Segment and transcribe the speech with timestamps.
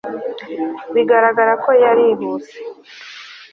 [0.93, 2.55] bigaragara ko yarihuse